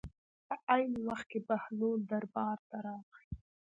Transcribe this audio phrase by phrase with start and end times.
[0.47, 3.27] په عین وخت کې بهلول دربار ته راغی.